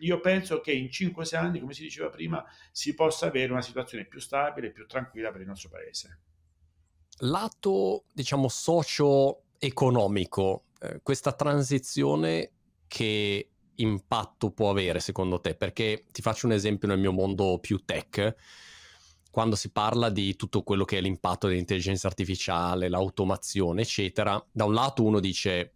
io 0.00 0.18
penso 0.18 0.58
che 0.58 0.72
in 0.72 0.86
5-6 0.86 1.36
anni, 1.36 1.60
come 1.60 1.72
si 1.72 1.82
diceva 1.82 2.10
prima, 2.10 2.44
si 2.72 2.96
possa 2.96 3.26
avere 3.26 3.52
una 3.52 3.62
situazione 3.62 4.06
più 4.06 4.18
stabile 4.18 4.72
più 4.72 4.86
tranquilla 4.86 5.30
per 5.30 5.42
il 5.42 5.46
nostro 5.46 5.68
paese 5.68 6.18
lato, 7.18 8.04
diciamo, 8.12 8.48
socio-economico, 8.48 10.64
eh, 10.80 11.00
questa 11.02 11.32
transizione 11.32 12.50
che 12.86 13.48
impatto 13.76 14.50
può 14.50 14.70
avere 14.70 15.00
secondo 15.00 15.40
te? 15.40 15.54
Perché 15.54 16.06
ti 16.10 16.22
faccio 16.22 16.46
un 16.46 16.52
esempio 16.52 16.88
nel 16.88 16.98
mio 16.98 17.12
mondo 17.12 17.58
più 17.58 17.84
tech, 17.84 18.34
quando 19.30 19.56
si 19.56 19.70
parla 19.70 20.10
di 20.10 20.36
tutto 20.36 20.62
quello 20.62 20.84
che 20.84 20.98
è 20.98 21.00
l'impatto 21.00 21.48
dell'intelligenza 21.48 22.06
artificiale, 22.06 22.88
l'automazione, 22.88 23.82
eccetera, 23.82 24.42
da 24.52 24.64
un 24.64 24.74
lato 24.74 25.02
uno 25.02 25.18
dice, 25.18 25.72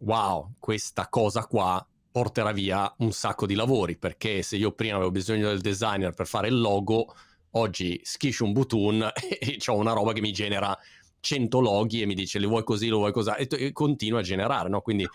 wow, 0.00 0.54
questa 0.58 1.08
cosa 1.08 1.46
qua 1.46 1.86
porterà 2.10 2.52
via 2.52 2.92
un 2.98 3.12
sacco 3.12 3.46
di 3.46 3.54
lavori, 3.54 3.96
perché 3.96 4.42
se 4.42 4.56
io 4.56 4.72
prima 4.72 4.96
avevo 4.96 5.10
bisogno 5.10 5.48
del 5.48 5.60
designer 5.60 6.12
per 6.12 6.26
fare 6.26 6.48
il 6.48 6.60
logo, 6.60 7.14
oggi 7.52 8.00
schiscio 8.02 8.44
un 8.44 8.52
button 8.52 9.10
e 9.40 9.58
ho 9.66 9.76
una 9.76 9.92
roba 9.92 10.12
che 10.12 10.20
mi 10.20 10.32
genera 10.32 10.76
100 11.20 11.60
loghi 11.60 12.02
e 12.02 12.06
mi 12.06 12.14
dice 12.14 12.38
lo 12.38 12.48
vuoi 12.48 12.64
così, 12.64 12.88
lo 12.88 12.98
vuoi 12.98 13.12
così, 13.12 13.30
e, 13.36 13.48
e 13.50 13.72
continua 13.72 14.20
a 14.20 14.22
generare, 14.22 14.68
no? 14.68 14.80
Quindi 14.80 15.06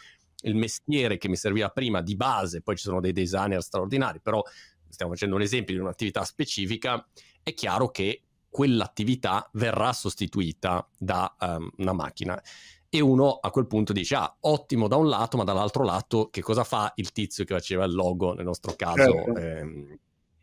il 0.45 0.55
mestiere 0.55 1.17
che 1.17 1.29
mi 1.29 1.35
serviva 1.35 1.69
prima 1.69 2.01
di 2.01 2.15
base, 2.15 2.61
poi 2.61 2.75
ci 2.75 2.83
sono 2.83 2.99
dei 2.99 3.13
designer 3.13 3.61
straordinari, 3.61 4.19
però 4.21 4.43
stiamo 4.89 5.13
facendo 5.13 5.35
un 5.35 5.41
esempio 5.41 5.73
di 5.73 5.79
un'attività 5.79 6.23
specifica, 6.23 7.05
è 7.41 7.53
chiaro 7.53 7.89
che 7.89 8.21
quell'attività 8.49 9.49
verrà 9.53 9.93
sostituita 9.93 10.87
da 10.97 11.35
um, 11.39 11.69
una 11.77 11.93
macchina. 11.93 12.41
E 12.87 12.99
uno 12.99 13.39
a 13.41 13.49
quel 13.49 13.65
punto 13.65 13.91
dice, 13.91 14.13
ah, 14.13 14.37
ottimo 14.41 14.87
da 14.87 14.97
un 14.97 15.09
lato, 15.09 15.37
ma 15.37 15.43
dall'altro 15.43 15.83
lato 15.83 16.29
che 16.29 16.41
cosa 16.41 16.63
fa 16.63 16.91
il 16.97 17.11
tizio 17.11 17.43
che 17.43 17.55
faceva 17.55 17.85
il 17.85 17.93
logo, 17.93 18.33
nel 18.33 18.45
nostro 18.45 18.75
caso? 18.75 19.11
Certo. 19.11 19.35
Ehm, 19.35 19.97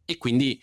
e 0.05 0.19
quindi 0.19 0.61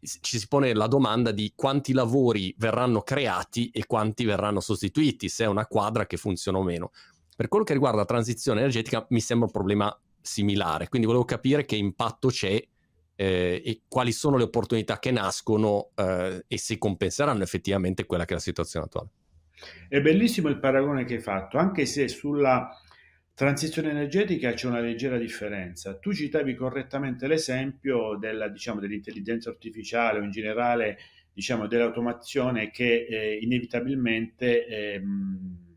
ci 0.00 0.38
si 0.38 0.48
pone 0.48 0.74
la 0.74 0.86
domanda 0.86 1.32
di 1.32 1.52
quanti 1.54 1.92
lavori 1.92 2.54
verranno 2.58 3.02
creati 3.02 3.70
e 3.70 3.86
quanti 3.86 4.24
verranno 4.24 4.60
sostituiti, 4.60 5.28
se 5.28 5.44
è 5.44 5.48
una 5.48 5.66
quadra 5.66 6.06
che 6.06 6.16
funziona 6.16 6.58
o 6.58 6.62
meno. 6.62 6.92
Per 7.36 7.48
quello 7.48 7.64
che 7.64 7.72
riguarda 7.72 7.98
la 7.98 8.04
transizione 8.04 8.60
energetica 8.60 9.04
mi 9.10 9.20
sembra 9.20 9.46
un 9.46 9.52
problema 9.52 10.00
similare, 10.20 10.88
quindi 10.88 11.06
volevo 11.06 11.24
capire 11.24 11.64
che 11.64 11.76
impatto 11.76 12.28
c'è 12.28 12.62
eh, 13.16 13.62
e 13.64 13.82
quali 13.88 14.12
sono 14.12 14.36
le 14.36 14.44
opportunità 14.44 14.98
che 14.98 15.10
nascono 15.10 15.90
eh, 15.94 16.44
e 16.46 16.58
se 16.58 16.78
compenseranno 16.78 17.42
effettivamente 17.42 18.04
quella 18.06 18.24
che 18.24 18.32
è 18.32 18.36
la 18.36 18.42
situazione 18.42 18.86
attuale. 18.86 19.08
È 19.88 20.00
bellissimo 20.00 20.48
il 20.48 20.58
paragone 20.58 21.04
che 21.04 21.14
hai 21.14 21.20
fatto, 21.20 21.56
anche 21.58 21.86
se 21.86 22.08
sulla 22.08 22.68
transizione 23.36 23.90
energetica 23.90 24.54
c'è 24.54 24.66
una 24.66 24.80
leggera 24.80 25.18
differenza. 25.18 25.98
Tu 25.98 26.14
citavi 26.14 26.54
correttamente 26.54 27.26
l'esempio 27.26 28.16
della, 28.18 28.48
diciamo, 28.48 28.80
dell'intelligenza 28.80 29.50
artificiale 29.50 30.20
o 30.20 30.22
in 30.22 30.30
generale 30.30 30.96
diciamo, 31.34 31.66
dell'automazione 31.66 32.70
che 32.70 33.04
eh, 33.04 33.38
inevitabilmente 33.42 34.66
eh, 34.66 35.02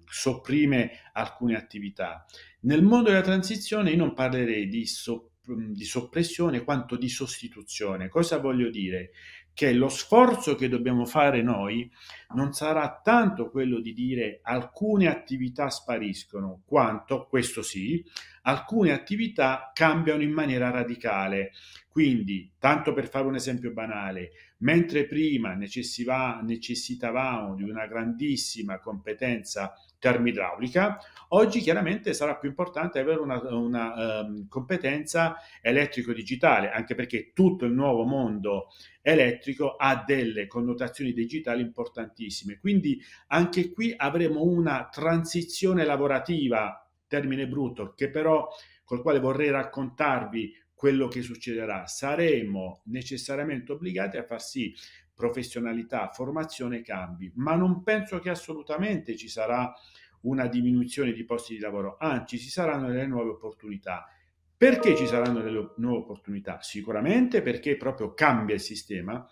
sopprime 0.05 1.01
alcune 1.11 1.57
attività. 1.57 2.25
Nel 2.61 2.81
mondo 2.81 3.09
della 3.09 3.21
transizione 3.21 3.89
io 3.91 3.97
non 3.97 4.13
parlerei 4.13 4.69
di, 4.69 4.85
so, 4.85 5.31
di 5.43 5.83
soppressione 5.83 6.63
quanto 6.63 6.95
di 6.95 7.09
sostituzione. 7.09 8.07
Cosa 8.07 8.37
voglio 8.37 8.69
dire? 8.69 9.11
Che 9.53 9.73
lo 9.73 9.89
sforzo 9.89 10.55
che 10.55 10.69
dobbiamo 10.69 11.05
fare 11.05 11.41
noi 11.41 11.91
non 12.33 12.53
sarà 12.53 13.01
tanto 13.03 13.49
quello 13.49 13.79
di 13.79 13.93
dire 13.93 14.39
alcune 14.43 15.07
attività 15.07 15.69
spariscono, 15.69 16.61
quanto, 16.65 17.27
questo 17.27 17.61
sì, 17.61 18.03
alcune 18.43 18.91
attività 18.91 19.71
cambiano 19.73 20.21
in 20.21 20.31
maniera 20.31 20.69
radicale. 20.69 21.51
Quindi, 21.91 22.51
tanto 22.59 22.93
per 22.93 23.09
fare 23.09 23.25
un 23.25 23.35
esempio 23.35 23.71
banale, 23.71 24.31
mentre 24.59 25.05
prima 25.05 25.53
necessitavamo 25.53 27.55
di 27.55 27.63
una 27.63 27.87
grandissima 27.87 28.79
competenza 28.79 29.73
termoidraulica, 29.97 30.97
oggi 31.29 31.59
chiaramente 31.59 32.13
sarà 32.13 32.37
più 32.37 32.47
importante 32.47 32.99
avere 32.99 33.19
una, 33.19 33.41
una 33.53 34.21
um, 34.21 34.47
competenza 34.47 35.37
elettrico-digitale, 35.61 36.71
anche 36.71 36.95
perché 36.95 37.31
tutto 37.33 37.65
il 37.65 37.73
nuovo 37.73 38.05
mondo 38.05 38.67
elettrico 39.01 39.75
ha 39.75 40.01
delle 40.05 40.47
connotazioni 40.47 41.11
digitali 41.11 41.61
importantissime. 41.61 42.59
Quindi 42.59 43.01
anche 43.27 43.71
qui 43.71 43.93
avremo 43.97 44.43
una 44.43 44.87
transizione 44.89 45.83
lavorativa, 45.83 46.88
termine 47.09 47.47
brutto, 47.47 47.93
che 47.93 48.09
però 48.09 48.47
col 48.85 49.01
quale 49.01 49.19
vorrei 49.19 49.49
raccontarvi 49.49 50.55
quello 50.73 51.09
che 51.09 51.21
succederà. 51.21 51.85
Saremo 51.87 52.83
necessariamente 52.85 53.73
obbligati 53.73 54.15
a 54.15 54.23
far 54.23 54.41
sì 54.41 54.73
professionalità, 55.13 56.09
formazione 56.13 56.81
cambi, 56.81 57.29
ma 57.35 57.55
non 57.55 57.83
penso 57.83 58.19
che 58.19 58.29
assolutamente 58.29 59.17
ci 59.17 59.27
sarà 59.27 59.73
una 60.21 60.47
diminuzione 60.47 61.11
di 61.11 61.25
posti 61.25 61.55
di 61.55 61.59
lavoro, 61.59 61.97
anzi 61.99 62.37
ci 62.39 62.49
saranno 62.49 62.87
delle 62.87 63.07
nuove 63.07 63.31
opportunità. 63.31 64.07
Perché 64.55 64.95
ci 64.95 65.07
saranno 65.07 65.41
delle 65.41 65.73
nuove 65.77 65.99
opportunità? 65.99 66.61
Sicuramente 66.61 67.41
perché 67.41 67.75
proprio 67.75 68.13
cambia 68.13 68.55
il 68.55 68.61
sistema, 68.61 69.25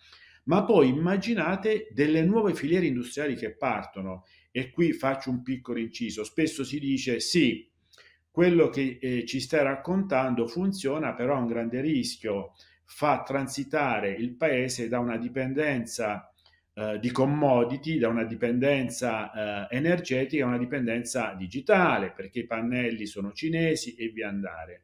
ma 0.46 0.64
poi 0.64 0.90
immaginate 0.90 1.88
delle 1.92 2.24
nuove 2.24 2.54
filiere 2.54 2.86
industriali 2.86 3.36
che 3.36 3.56
partono 3.56 4.26
e 4.58 4.72
qui 4.72 4.92
faccio 4.92 5.30
un 5.30 5.44
piccolo 5.44 5.78
inciso. 5.78 6.24
Spesso 6.24 6.64
si 6.64 6.80
dice 6.80 7.20
sì, 7.20 7.70
quello 8.32 8.70
che 8.70 8.98
eh, 9.00 9.24
ci 9.24 9.40
stai 9.40 9.62
raccontando 9.62 10.48
funziona, 10.48 11.14
però 11.14 11.36
ha 11.36 11.40
un 11.40 11.46
grande 11.46 11.80
rischio 11.80 12.54
fa 12.84 13.22
transitare 13.22 14.10
il 14.10 14.36
paese 14.36 14.88
da 14.88 14.98
una 14.98 15.18
dipendenza 15.18 16.34
eh, 16.74 16.98
di 17.00 17.12
commodity, 17.12 18.00
da 18.00 18.08
una 18.08 18.24
dipendenza 18.24 19.68
eh, 19.70 19.76
energetica 19.76 20.46
a 20.46 20.48
una 20.48 20.58
dipendenza 20.58 21.36
digitale, 21.38 22.12
perché 22.12 22.40
i 22.40 22.48
pannelli 22.48 23.06
sono 23.06 23.34
cinesi 23.34 23.94
e 23.94 24.08
via 24.08 24.28
andare. 24.28 24.82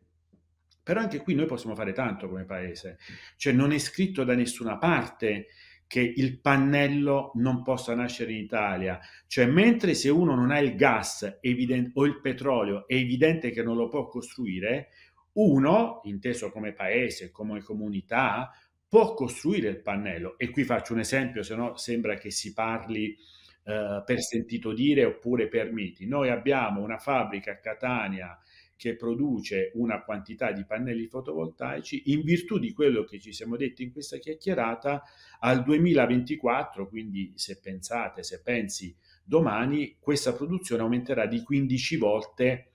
Però 0.84 1.00
anche 1.00 1.18
qui 1.18 1.34
noi 1.34 1.48
possiamo 1.48 1.74
fare 1.74 1.94
tanto 1.94 2.30
come 2.30 2.46
paese, 2.46 3.00
cioè 3.38 3.54
non 3.54 3.72
è 3.72 3.80
scritto 3.80 4.24
da 4.24 4.36
nessuna 4.36 4.78
parte 4.78 5.48
che 5.88 6.00
il 6.02 6.40
pannello 6.40 7.32
non 7.36 7.64
possa 7.64 7.94
nascere 7.94 8.32
in 8.32 8.44
Italia, 8.44 9.00
cioè 9.28 9.46
mentre 9.46 9.94
se 9.94 10.10
uno 10.10 10.36
non 10.36 10.52
ha 10.52 10.60
il 10.60 10.76
gas 10.76 11.40
evidente, 11.42 11.92
o 11.96 12.06
il 12.06 12.20
petrolio 12.20 12.88
è 12.88 12.96
evidente 12.96 13.52
che 13.52 13.64
non 13.64 13.76
lo 13.76 13.88
può 13.88 14.08
costruire, 14.08 14.90
uno, 15.34 16.02
inteso 16.04 16.52
come 16.52 16.74
paese, 16.74 17.32
come 17.32 17.62
comunità, 17.62 18.52
può 18.88 19.14
costruire 19.14 19.70
il 19.70 19.82
pannello. 19.82 20.38
E 20.38 20.52
qui 20.52 20.64
faccio 20.64 20.94
un 20.94 21.00
esempio, 21.00 21.42
se 21.42 21.56
no 21.56 21.76
sembra 21.78 22.16
che 22.16 22.30
si 22.30 22.54
parli 22.54 23.18
eh, 23.66 24.04
per 24.06 24.22
sentito 24.22 24.74
dire 24.74 25.06
oppure 25.06 25.48
per 25.48 25.72
miti. 25.72 26.06
Noi 26.06 26.30
abbiamo 26.30 26.82
una 26.82 26.98
fabbrica 26.98 27.54
a 27.54 27.58
Catania 27.58 28.38
che 28.84 28.98
produce 28.98 29.72
una 29.76 30.04
quantità 30.04 30.52
di 30.52 30.66
pannelli 30.66 31.08
fotovoltaici 31.08 32.12
in 32.12 32.22
virtù 32.22 32.60
di 32.60 32.74
quello 32.74 33.06
che 33.06 33.18
ci 33.18 33.32
siamo 33.32 33.56
detti 33.56 33.82
in 33.82 33.94
questa 33.94 34.18
chiacchierata 34.18 35.04
al 35.40 35.64
2024, 35.64 36.90
quindi 36.90 37.32
se 37.36 37.62
pensate, 37.62 38.24
se 38.24 38.42
pensi 38.42 38.94
domani, 39.24 39.96
questa 40.02 40.34
produzione 40.34 40.82
aumenterà 40.82 41.28
di 41.28 41.42
15 41.42 41.96
volte, 41.96 42.72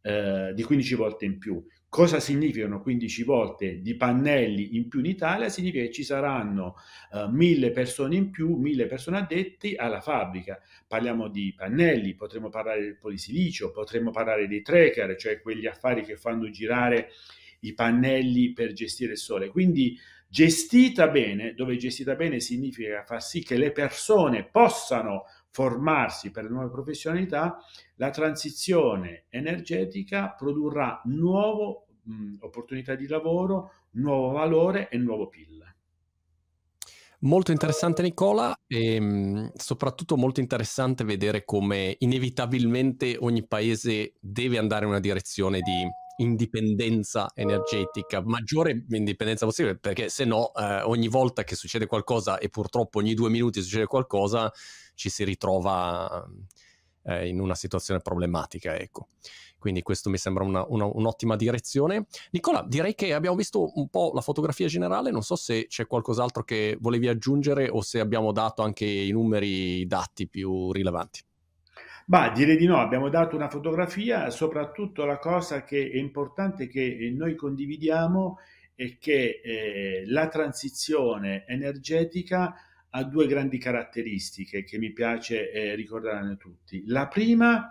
eh, 0.00 0.50
di 0.52 0.64
15 0.64 0.94
volte 0.96 1.26
in 1.26 1.38
più. 1.38 1.64
Cosa 1.92 2.20
significano 2.20 2.80
15 2.80 3.22
volte 3.22 3.82
di 3.82 3.94
pannelli 3.96 4.76
in 4.76 4.88
più 4.88 5.00
in 5.00 5.04
Italia? 5.04 5.50
Significa 5.50 5.84
che 5.84 5.90
ci 5.90 6.04
saranno 6.04 6.76
uh, 7.10 7.28
mille 7.28 7.70
persone 7.70 8.16
in 8.16 8.30
più, 8.30 8.56
mille 8.56 8.86
persone 8.86 9.18
addetti 9.18 9.74
alla 9.74 10.00
fabbrica. 10.00 10.58
Parliamo 10.88 11.28
di 11.28 11.52
pannelli, 11.54 12.14
potremmo 12.14 12.48
parlare 12.48 12.80
del 12.80 12.96
polisilicio, 12.96 13.72
potremmo 13.72 14.10
parlare 14.10 14.48
dei 14.48 14.62
tracker, 14.62 15.16
cioè 15.16 15.42
quegli 15.42 15.66
affari 15.66 16.02
che 16.02 16.16
fanno 16.16 16.48
girare 16.48 17.10
i 17.60 17.74
pannelli 17.74 18.54
per 18.54 18.72
gestire 18.72 19.12
il 19.12 19.18
sole. 19.18 19.48
Quindi 19.48 19.94
gestita 20.26 21.08
bene, 21.08 21.52
dove 21.52 21.76
gestita 21.76 22.14
bene 22.14 22.40
significa 22.40 23.04
far 23.04 23.22
sì 23.22 23.42
che 23.42 23.58
le 23.58 23.70
persone 23.70 24.48
possano 24.50 25.24
formarsi 25.52 26.30
per 26.30 26.50
nuove 26.50 26.70
professionalità, 26.70 27.58
la 27.96 28.10
transizione 28.10 29.26
energetica 29.28 30.34
produrrà 30.36 31.00
nuove 31.04 31.84
opportunità 32.40 32.94
di 32.94 33.06
lavoro, 33.06 33.70
nuovo 33.92 34.30
valore 34.30 34.88
e 34.88 34.96
nuovo 34.96 35.28
PIL. 35.28 35.60
Molto 37.20 37.52
interessante 37.52 38.02
Nicola 38.02 38.52
e 38.66 38.98
mh, 38.98 39.52
soprattutto 39.54 40.16
molto 40.16 40.40
interessante 40.40 41.04
vedere 41.04 41.44
come 41.44 41.94
inevitabilmente 42.00 43.16
ogni 43.20 43.46
paese 43.46 44.14
deve 44.18 44.58
andare 44.58 44.84
in 44.84 44.90
una 44.90 44.98
direzione 44.98 45.60
di 45.60 45.88
indipendenza 46.16 47.30
energetica, 47.34 48.22
maggiore 48.24 48.84
indipendenza 48.88 49.46
possibile, 49.46 49.78
perché 49.78 50.08
se 50.08 50.24
no 50.24 50.52
eh, 50.54 50.82
ogni 50.82 51.08
volta 51.08 51.44
che 51.44 51.54
succede 51.54 51.86
qualcosa 51.86 52.38
e 52.38 52.48
purtroppo 52.48 52.98
ogni 52.98 53.14
due 53.14 53.30
minuti 53.30 53.62
succede 53.62 53.86
qualcosa, 53.86 54.52
ci 54.94 55.08
si 55.08 55.24
ritrova 55.24 56.26
eh, 57.04 57.28
in 57.28 57.40
una 57.40 57.54
situazione 57.54 58.00
problematica, 58.00 58.76
ecco. 58.76 59.08
Quindi 59.58 59.82
questo 59.82 60.10
mi 60.10 60.18
sembra 60.18 60.42
una, 60.42 60.64
una, 60.66 60.86
un'ottima 60.86 61.36
direzione. 61.36 62.06
Nicola, 62.30 62.64
direi 62.66 62.96
che 62.96 63.14
abbiamo 63.14 63.36
visto 63.36 63.70
un 63.78 63.88
po' 63.88 64.10
la 64.12 64.20
fotografia 64.20 64.66
generale, 64.66 65.12
non 65.12 65.22
so 65.22 65.36
se 65.36 65.66
c'è 65.68 65.86
qualcos'altro 65.86 66.42
che 66.42 66.76
volevi 66.80 67.06
aggiungere 67.06 67.68
o 67.68 67.80
se 67.80 68.00
abbiamo 68.00 68.32
dato 68.32 68.62
anche 68.62 68.84
i 68.84 69.12
numeri, 69.12 69.80
i 69.80 69.86
dati 69.86 70.26
più 70.26 70.72
rilevanti. 70.72 71.20
Ma 72.06 72.30
direi 72.30 72.56
di 72.56 72.66
no, 72.66 72.78
abbiamo 72.78 73.08
dato 73.08 73.36
una 73.36 73.48
fotografia, 73.48 74.30
soprattutto 74.30 75.04
la 75.04 75.18
cosa 75.18 75.62
che 75.62 75.88
è 75.88 75.96
importante 75.96 76.66
che 76.66 77.12
noi 77.16 77.36
condividiamo 77.36 78.38
è 78.74 78.98
che 78.98 79.40
eh, 79.44 80.02
la 80.06 80.26
transizione 80.26 81.44
energetica 81.46 82.52
ha 82.94 83.04
due 83.04 83.26
grandi 83.26 83.58
caratteristiche 83.58 84.64
che 84.64 84.78
mi 84.78 84.92
piace 84.92 85.50
eh, 85.50 85.74
ricordare 85.74 86.28
a 86.28 86.36
tutti. 86.36 86.84
La 86.86 87.08
prima 87.08 87.68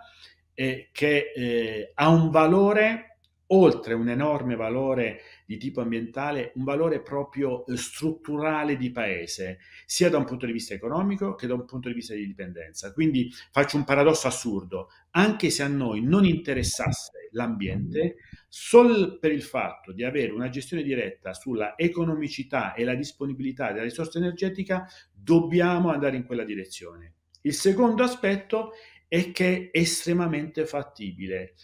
è 0.52 0.88
che 0.92 1.32
eh, 1.34 1.92
ha 1.94 2.08
un 2.08 2.30
valore 2.30 3.11
oltre 3.52 3.94
un 3.94 4.08
enorme 4.08 4.56
valore 4.56 5.20
di 5.46 5.56
tipo 5.56 5.80
ambientale, 5.80 6.52
un 6.54 6.64
valore 6.64 7.00
proprio 7.02 7.66
eh, 7.66 7.76
strutturale 7.76 8.76
di 8.76 8.90
paese, 8.90 9.58
sia 9.86 10.08
da 10.08 10.18
un 10.18 10.24
punto 10.24 10.46
di 10.46 10.52
vista 10.52 10.74
economico 10.74 11.34
che 11.34 11.46
da 11.46 11.54
un 11.54 11.64
punto 11.64 11.88
di 11.88 11.94
vista 11.94 12.14
di 12.14 12.26
dipendenza. 12.26 12.92
Quindi 12.92 13.30
faccio 13.50 13.76
un 13.76 13.84
paradosso 13.84 14.26
assurdo, 14.26 14.88
anche 15.10 15.50
se 15.50 15.62
a 15.62 15.68
noi 15.68 16.02
non 16.02 16.24
interessasse 16.24 17.28
l'ambiente, 17.32 18.16
solo 18.48 19.18
per 19.18 19.32
il 19.32 19.42
fatto 19.42 19.92
di 19.92 20.04
avere 20.04 20.32
una 20.32 20.48
gestione 20.48 20.82
diretta 20.82 21.34
sulla 21.34 21.76
economicità 21.76 22.74
e 22.74 22.84
la 22.84 22.94
disponibilità 22.94 23.72
della 23.72 23.84
risorsa 23.84 24.18
energetica, 24.18 24.86
dobbiamo 25.12 25.90
andare 25.90 26.16
in 26.16 26.24
quella 26.24 26.44
direzione. 26.44 27.14
Il 27.42 27.54
secondo 27.54 28.02
aspetto 28.02 28.72
è 29.08 29.30
che 29.32 29.70
è 29.70 29.78
estremamente 29.78 30.64
fattibile 30.64 31.54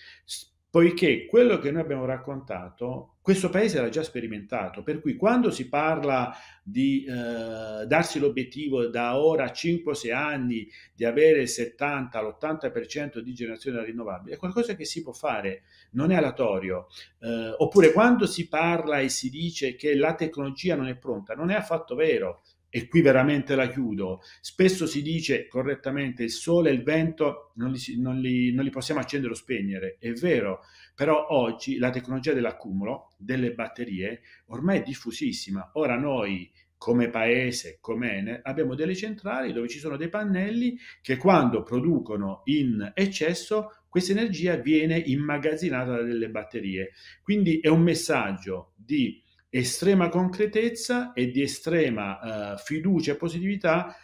poiché 0.79 1.27
quello 1.27 1.59
che 1.59 1.73
noi 1.73 1.83
abbiamo 1.83 2.05
raccontato, 2.05 3.17
questo 3.21 3.51
paese 3.51 3.81
l'ha 3.81 3.89
già 3.89 4.05
sperimentato, 4.05 4.85
per 4.85 5.01
cui 5.01 5.17
quando 5.17 5.51
si 5.51 5.69
parla 5.69 6.33
di 6.63 7.05
eh, 7.05 7.85
darsi 7.85 8.21
l'obiettivo 8.21 8.87
da 8.87 9.19
ora 9.19 9.47
a 9.47 9.53
5-6 9.53 10.15
anni 10.15 10.69
di 10.95 11.05
avere 11.05 11.41
il 11.41 11.49
70, 11.49 12.23
l'80% 12.23 13.19
di 13.19 13.35
generazione 13.35 13.85
rinnovabile, 13.85 14.37
è 14.37 14.39
qualcosa 14.39 14.77
che 14.77 14.85
si 14.85 15.03
può 15.03 15.13
fare, 15.13 15.63
non 15.95 16.13
è 16.13 16.15
aleatorio. 16.15 16.87
Eh, 17.19 17.55
oppure 17.57 17.91
quando 17.91 18.27
si 18.27 18.47
parla 18.47 19.01
e 19.01 19.09
si 19.09 19.31
dice 19.31 19.75
che 19.75 19.97
la 19.97 20.15
tecnologia 20.15 20.77
non 20.77 20.87
è 20.87 20.95
pronta, 20.95 21.35
non 21.35 21.51
è 21.51 21.57
affatto 21.57 21.97
vero 21.97 22.43
e 22.71 22.87
qui 22.87 23.01
veramente 23.01 23.55
la 23.55 23.69
chiudo, 23.69 24.21
spesso 24.41 24.87
si 24.87 25.03
dice 25.03 25.47
correttamente 25.47 26.23
il 26.23 26.31
sole 26.31 26.71
e 26.71 26.75
il 26.75 26.83
vento 26.83 27.53
non 27.55 27.71
li, 27.71 27.81
non 27.99 28.19
li, 28.19 28.53
non 28.53 28.65
li 28.65 28.71
possiamo 28.71 29.01
accendere 29.01 29.33
o 29.33 29.37
spegnere, 29.37 29.97
è 29.99 30.13
vero, 30.13 30.61
però 30.95 31.29
oggi 31.31 31.79
la 31.79 31.91
tecnologia 31.91 32.33
dell'accumulo 32.33 33.13
delle 33.17 33.53
batterie 33.53 34.21
ormai 34.47 34.79
è 34.79 34.83
diffusissima, 34.83 35.71
ora 35.75 35.97
noi 35.97 36.51
come 36.79 37.11
paese, 37.11 37.79
come 37.81 38.19
Enel, 38.19 38.41
abbiamo 38.45 38.77
delle 38.77 38.95
centrali 38.95 39.53
dove 39.53 39.69
ci 39.69 39.81
sono 39.81 39.97
dei 39.97 40.09
pannelli 40.09 40.79
che 41.03 41.17
quando 41.17 41.65
producono 41.65 42.43
in 42.45 42.93
eccesso 42.95 43.83
questa 43.89 44.13
energia 44.13 44.55
viene 44.57 44.97
immagazzinata 44.97 45.97
da 45.97 46.03
delle 46.03 46.31
batterie. 46.31 46.93
Quindi 47.23 47.59
è 47.59 47.69
un 47.69 47.83
messaggio 47.83 48.75
di 48.77 49.21
estrema 49.51 50.09
concretezza 50.09 51.13
e 51.13 51.31
di 51.31 51.43
estrema 51.43 52.55
uh, 52.55 52.59
fiducia 52.59 53.13
e 53.13 53.17
positività 53.17 53.95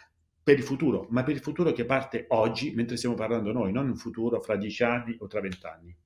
per 0.41 0.57
il 0.57 0.63
futuro, 0.63 1.07
ma 1.09 1.23
per 1.23 1.33
il 1.33 1.41
futuro 1.41 1.71
che 1.71 1.85
parte 1.85 2.25
oggi 2.29 2.73
mentre 2.75 2.97
stiamo 2.97 3.15
parlando 3.15 3.51
noi, 3.51 3.71
non 3.71 3.87
un 3.87 3.95
futuro 3.95 4.41
fra 4.41 4.55
dieci 4.55 4.83
anni 4.83 5.15
o 5.19 5.27
tra 5.27 5.41
vent'anni. 5.41 5.97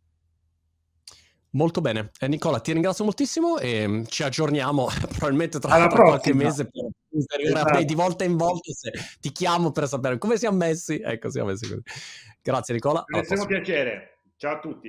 Molto 1.52 1.82
bene. 1.82 2.12
Eh, 2.20 2.28
Nicola, 2.28 2.60
ti 2.60 2.72
ringrazio 2.72 3.04
moltissimo 3.04 3.58
e 3.58 3.88
mm, 3.88 4.04
ci 4.06 4.24
aggiorniamo 4.24 4.88
probabilmente 5.18 5.60
tra, 5.60 5.88
tra 5.88 6.04
qualche 6.04 6.34
mese 6.34 6.70
per 6.70 7.42
esatto. 7.42 7.84
di 7.84 7.96
volta 7.96 8.24
in 8.24 8.38
volta 8.38 8.72
se 8.72 8.92
ti 9.20 9.32
chiamo 9.32 9.72
per 9.72 9.88
sapere 9.88 10.18
come 10.18 10.38
siamo 10.38 10.58
messi. 10.58 11.02
Ecco, 11.04 11.30
siamo 11.32 11.50
messi 11.50 11.68
così. 11.68 11.82
Grazie 12.42 12.76
Nicola. 12.76 13.04
È 13.06 13.34
un 13.34 13.46
piacere. 13.48 14.20
Ciao 14.38 14.56
a 14.56 14.60
tutti. 14.60 14.88